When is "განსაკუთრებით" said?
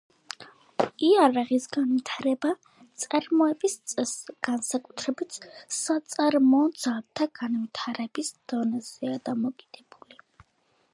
4.49-5.39